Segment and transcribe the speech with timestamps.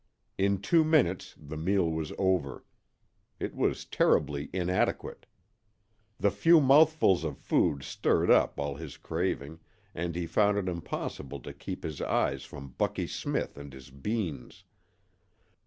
[0.39, 2.65] In two minutes the meal was over.
[3.39, 5.27] It was terribly inadequate.
[6.19, 9.59] The few mouthfuls of food stirred up all his craving,
[9.93, 14.63] and he found it impossible to keep his eyes from Bucky Smith and his beans.